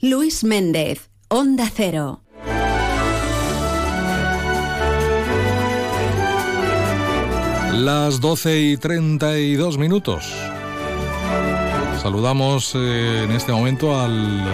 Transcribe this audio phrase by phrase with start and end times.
[0.00, 2.20] Luis Méndez, Onda Cero.
[7.72, 10.32] Las 12 y 32 minutos.
[12.00, 14.46] Saludamos eh, en este momento al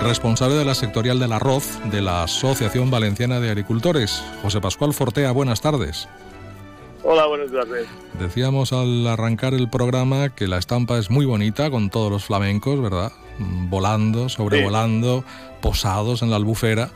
[0.00, 5.32] responsable de la sectorial del arroz de la Asociación Valenciana de Agricultores, José Pascual Fortea.
[5.32, 6.08] Buenas tardes.
[7.04, 7.86] Hola, buenas tardes.
[8.18, 12.80] Decíamos al arrancar el programa que la estampa es muy bonita con todos los flamencos,
[12.80, 13.12] ¿verdad?
[13.38, 15.24] Volando, sobrevolando,
[15.60, 16.90] posados en la albufera.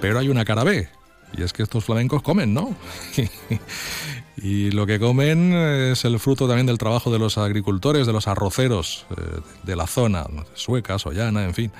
[0.00, 0.88] Pero hay una cara B,
[1.36, 2.74] y es que estos flamencos comen, ¿no?
[4.36, 8.28] y lo que comen es el fruto también del trabajo de los agricultores, de los
[8.28, 10.24] arroceros eh, de la zona,
[10.54, 11.72] sueca, sollana, en fin.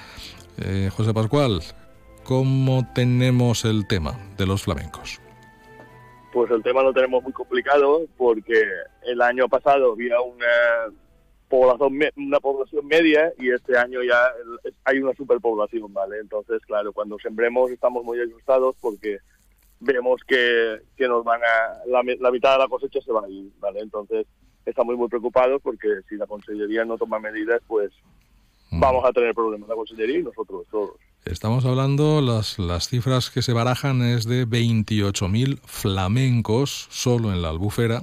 [0.59, 1.63] Eh, José Pascual,
[2.25, 5.21] ¿cómo tenemos el tema de los flamencos?
[6.33, 8.63] Pues el tema lo tenemos muy complicado porque
[9.07, 10.93] el año pasado había una
[11.49, 14.31] población una población media y este año ya
[14.85, 16.19] hay una superpoblación, ¿vale?
[16.21, 19.19] Entonces, claro, cuando sembremos estamos muy asustados porque
[19.81, 23.51] vemos que, que nos van a la, mitad de la cosecha se va a ir,
[23.61, 23.81] ¿vale?
[23.81, 24.27] Entonces,
[24.67, 27.91] estamos muy preocupados porque si la consellería no toma medidas, pues
[28.71, 28.81] mm.
[28.81, 30.97] vamos a tener problemas la consellería y nosotros todos.
[31.25, 37.51] Estamos hablando, las, las cifras que se barajan es de 28.000 flamencos solo en la
[37.51, 38.03] albufera.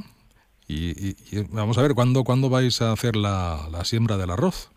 [0.67, 1.15] Y,
[1.51, 4.71] vamos a ver, ¿cuándo, ¿cuándo vais a hacer la, la siembra del arroz?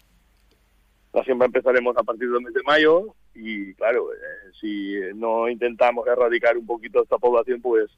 [1.14, 4.16] La siembra empezaremos a partir del mes de mayo y claro, eh,
[4.61, 7.91] si no intentamos erradicar un poquito esta población, pues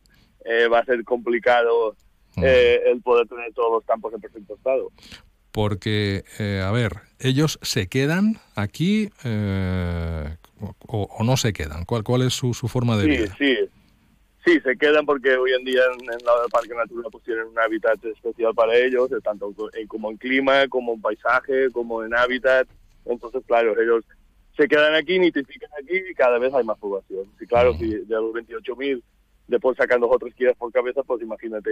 [0.44, 1.96] eh, va a ser complicado
[2.36, 2.42] mm.
[2.44, 4.92] eh, el poder tener todos los campos en perfecto estado.
[5.50, 6.22] Porque,
[6.64, 9.10] a ver, ellos se quedan aquí
[10.86, 11.84] o, no se quedan.
[11.86, 13.34] ¿Cuál, cuál es su, su forma de vida?
[13.36, 13.70] Sí, sí,
[14.44, 18.54] se quedan porque hoy en día en, el Parque Natural pues tienen un hábitat especial
[18.54, 19.54] para ellos, tanto
[19.88, 22.66] como en clima, como en paisaje, como en hábitat.
[23.04, 24.04] Entonces, claro, ellos
[24.56, 27.26] se quedan aquí, nitrifican aquí y cada vez hay más población.
[27.40, 29.02] Y claro, si de los 28.000
[29.48, 31.70] después sacan dos o tres kilos por cabeza, pues imagínate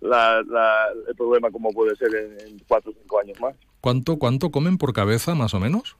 [0.00, 3.54] el problema como puede ser en, cuatro o cinco años más.
[3.80, 5.96] ¿Cuánto, ¿Cuánto comen por cabeza, más o menos?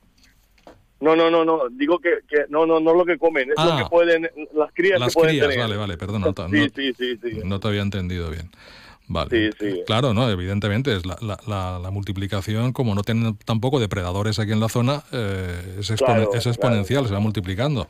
[1.02, 1.68] No, no, no, no.
[1.68, 3.82] Digo que, que no, no, no lo que comen, es lo ah.
[3.82, 6.22] que pueden, las crías las que pueden crías, vale, vale, perdón.
[6.22, 8.50] No, sí, sí, sí, sí, no te había entendido bien.
[9.08, 9.50] Vale.
[9.84, 14.68] Claro, no, evidentemente es la, la, multiplicación, como no tienen tampoco depredadores aquí en la
[14.68, 17.88] zona, eh, es, exponencial, se va multiplicando.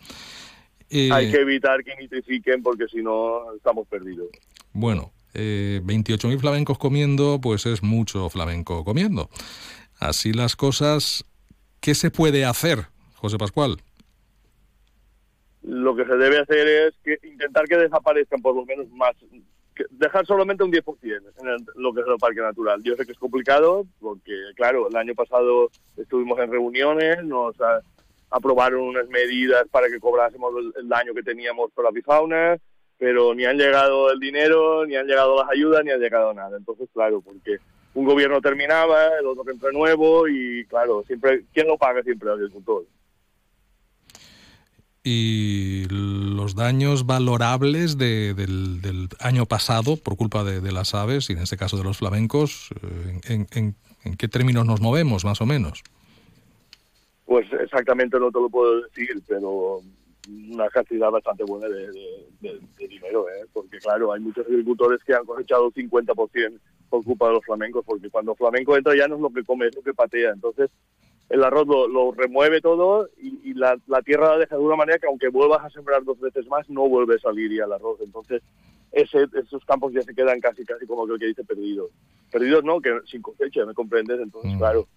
[0.90, 4.28] Hay que evitar que nitrifiquen porque si no estamos perdidos.
[4.72, 9.28] Bueno, eh, 28.000 flamencos comiendo, pues es mucho flamenco comiendo.
[10.00, 11.26] Así las cosas,
[11.80, 12.86] ¿qué se puede hacer,
[13.22, 13.76] José Pascual?
[15.62, 19.14] Lo que se debe hacer es que intentar que desaparezcan por lo menos más
[19.90, 22.82] dejar solamente un 10% en lo que es el parque natural.
[22.82, 27.54] Yo sé que es complicado porque, claro, el año pasado estuvimos en reuniones, nos
[28.28, 32.58] aprobaron unas medidas para que cobrásemos el, daño que teníamos por la bifauna,
[32.98, 36.56] pero ni han llegado el dinero, ni han llegado las ayudas, ni ha llegado nada.
[36.56, 37.58] Entonces, claro, porque
[37.94, 42.28] un gobierno terminaba, el otro que entra nuevo y, claro, siempre ¿quién lo paga siempre?
[42.28, 42.84] El agricultor
[45.04, 51.56] y los daños valorables del, año pasado por culpa de, las aves y en este
[51.56, 52.70] caso de los flamencos,
[53.28, 55.82] eh, ¿en, qué términos nos movemos más o menos?
[57.26, 59.80] Pues exactamente no te lo puedo decir, pero
[60.28, 61.90] una cantidad bastante buena de,
[62.78, 63.46] dinero, ¿eh?
[63.52, 66.58] porque claro, hay muchos agricultores que han cosechado 50%
[66.90, 69.66] por culpa de los flamencos, porque cuando flamenco entra ya no es lo que come,
[69.66, 70.70] es lo que patea, entonces
[71.28, 75.28] el arroz lo, remueve todo y, la, tierra la deja de una manera que aunque
[75.28, 78.00] vuelvas a sembrar dos veces más, no vuelve a salir ya el arroz.
[78.00, 78.42] Entonces,
[78.90, 81.90] ese, esos campos ya se quedan casi, casi como que dice perdidos.
[82.30, 84.20] Perdidos no, que sin cosecha, ¿me comprendes?
[84.20, 84.58] Entonces, mm.
[84.58, 84.88] claro,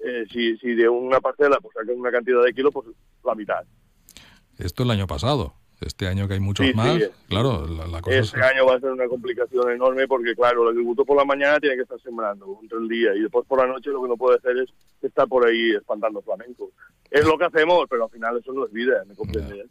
[0.00, 2.88] eh, si, si de una parcela pues sacas una cantidad de kilos, pues
[3.24, 3.64] la mitad.
[4.58, 5.54] Esto el año pasado.
[5.80, 6.98] Este año que hay muchos más,
[7.28, 11.04] claro, la, cosa Este año va a ser una complicación enorme porque, claro, el agricultor
[11.04, 13.90] por la mañana tiene que estar sembrando entre el día y después por la noche
[13.90, 14.70] lo que no puede hacer es
[15.02, 16.70] estar por ahí espantando flamencos.
[17.10, 19.66] Es lo que hacemos, pero al final eso no es vida, ¿me comprendes?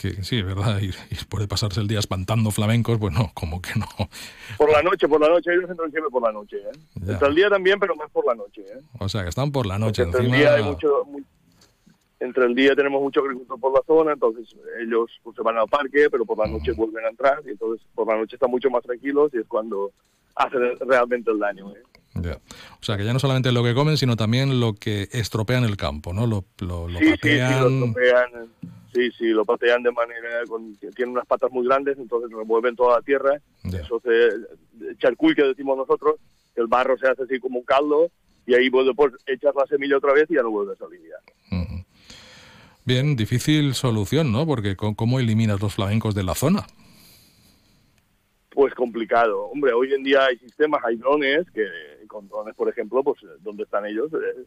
[0.00, 0.92] Que sí, verdad, y,
[1.28, 3.86] puede pasarse el día espantando flamencos, pues no, como que no.
[4.56, 6.72] Por la noche, por la noche, ellos entran siempre por la noche, ¿eh?
[7.06, 8.80] Entre el día también, pero más por la noche, ¿eh?
[8.98, 10.02] O sea, que están por la noche.
[10.02, 11.04] Entre el día hay mucho,
[12.20, 15.68] entre el día tenemos mucho agricultor por la zona, entonces ellos pues, se van al
[15.68, 18.70] parque, pero por la noche vuelven a entrar, y entonces por la noche están mucho
[18.70, 19.90] más tranquilos y es cuando
[20.36, 21.72] hacen realmente el daño.
[21.74, 21.82] ¿eh?
[22.14, 25.76] O sea, que ya no solamente lo que comen, sino también lo que estropean el
[25.76, 26.26] campo, ¿no?
[26.26, 27.18] Lo, lo, sí, patean.
[27.22, 28.30] Sí, sí, lo estropean.
[28.92, 30.44] Sí, sí, lo patean de manera.
[30.48, 33.40] Con, tienen unas patas muy grandes, entonces remueven toda la tierra.
[33.64, 34.96] Eso se.
[34.98, 36.16] Charcuy, que decimos nosotros,
[36.56, 38.10] el barro se hace así como un caldo,
[38.46, 41.56] y ahí después echas la semilla otra vez y ya no vuelve a salir ya.
[42.84, 44.46] Bien, difícil solución, ¿no?
[44.46, 46.66] Porque ¿cómo eliminas los flamencos de la zona?
[48.50, 49.46] Pues complicado.
[49.46, 51.64] Hombre, hoy en día hay sistemas, hay drones, que
[52.08, 54.44] con drones, por ejemplo, pues donde están ellos, eh,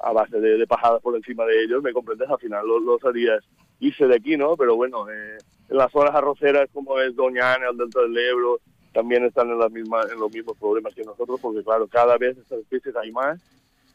[0.00, 3.04] a base de, de, pajadas por encima de ellos, me comprendes, al final los, los
[3.04, 3.44] harías
[3.80, 4.56] irse de aquí, ¿no?
[4.56, 5.38] Pero bueno, eh,
[5.68, 8.60] en las zonas arroceras como es Doñana, el Delta del Ebro,
[8.92, 12.38] también están en, las mismas, en los mismos problemas que nosotros, porque claro, cada vez
[12.38, 13.38] estas especies hay más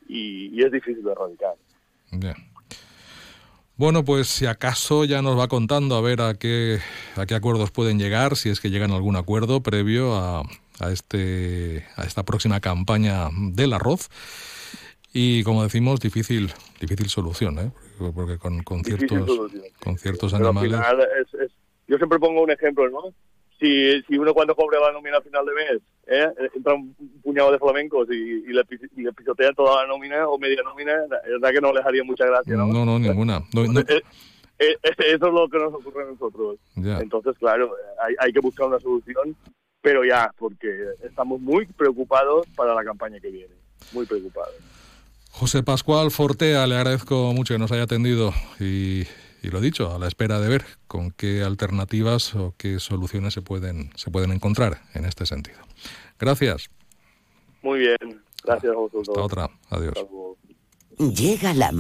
[0.07, 1.55] y, y es difícil de erradicar.
[2.11, 2.50] Bien.
[3.81, 6.77] Bueno, pues si acaso ya nos va contando a ver a qué,
[7.15, 10.43] a qué acuerdos pueden llegar, si es que llegan a algún acuerdo previo a,
[10.79, 14.09] a, este, a esta próxima campaña del arroz.
[15.11, 17.71] Y como decimos, difícil, difícil solución, ¿eh?
[18.13, 19.27] porque con, con ciertos,
[19.83, 20.79] con ciertos animales...
[21.19, 21.51] Es, es,
[21.87, 23.15] yo siempre pongo un ejemplo, ¿no?
[23.61, 26.49] Si, si uno cuando cobre la nómina a final de mes, ¿eh?
[26.55, 28.63] entra un puñado de flamencos y, y, le,
[28.97, 30.93] y, le, pisotea toda la nómina o media nómina,
[31.25, 32.65] es verdad que no les haría mucha gracia, ¿no?
[32.65, 33.43] No, no, ninguna.
[33.53, 33.81] No, no.
[33.81, 36.57] Eso es lo que nos ocurre a nosotros.
[36.75, 36.99] Ya.
[36.99, 37.71] Entonces, claro,
[38.03, 39.35] hay, hay que buscar una solución,
[39.79, 40.67] pero ya, porque
[41.03, 43.53] estamos muy preocupados para la campaña que viene,
[43.91, 44.55] muy preocupados.
[45.29, 49.03] José Pascual Fortea, le agradezco mucho que nos haya atendido y,
[49.41, 53.41] y, lo dicho, a la espera de ver con qué alternativas o qué soluciones se
[53.41, 55.59] pueden, se pueden encontrar en este sentido.
[56.19, 56.69] Gracias.
[57.61, 59.09] Muy bien, gracias a vosotros.
[59.09, 59.93] Hasta otra, adiós.
[60.97, 61.71] Llega la